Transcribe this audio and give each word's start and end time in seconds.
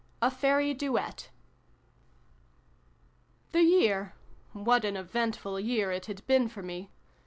A 0.19 0.31
FAIRY 0.31 0.73
DUET. 0.73 1.29
THE 3.51 3.61
year 3.61 4.15
what 4.51 4.83
an 4.83 4.97
eventful 4.97 5.59
year 5.59 5.91
it 5.91 6.07
had 6.07 6.25
been 6.25 6.49
for 6.49 6.63
me 6.63 6.89